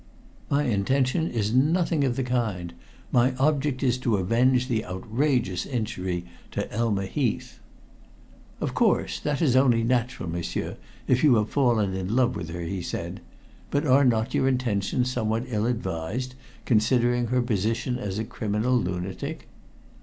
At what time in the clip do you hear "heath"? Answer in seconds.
7.05-7.59